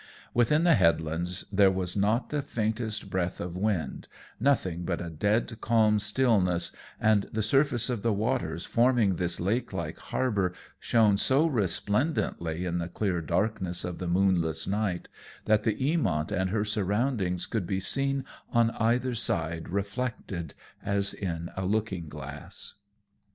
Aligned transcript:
Within 0.33 0.63
the 0.63 0.73
headlands 0.73 1.45
there 1.51 1.69
was 1.69 1.95
not 1.95 2.31
the 2.31 2.41
faintest 2.41 3.07
breath 3.11 3.39
of 3.39 3.55
wind, 3.55 4.07
nothing 4.39 4.83
but 4.83 4.99
a 4.99 5.11
dead 5.11 5.55
calm 5.61 5.99
stillness, 5.99 6.71
and 6.99 7.29
the 7.31 7.43
surface 7.43 7.87
of 7.87 8.01
the 8.01 8.11
waters 8.11 8.65
forming 8.65 9.17
this 9.17 9.39
lake 9.39 9.71
like 9.71 9.99
har 9.99 10.31
bour 10.31 10.53
shone 10.79 11.17
so 11.19 11.45
resplendently 11.45 12.65
in 12.65 12.79
the 12.79 12.89
clear 12.89 13.21
darkness 13.21 13.85
of 13.85 13.99
the 13.99 14.07
moonless 14.07 14.65
night 14.65 15.07
that 15.45 15.61
the 15.65 15.75
Eamont 15.75 16.31
and 16.31 16.49
her 16.49 16.65
surroundings 16.65 17.45
could 17.45 17.67
be 17.67 17.79
seen 17.79 18.25
on 18.51 18.71
either 18.79 19.13
side 19.13 19.69
reflected 19.69 20.55
as 20.83 21.13
in 21.13 21.51
a 21.55 21.63
looking 21.63 22.09
glass. 22.09 22.73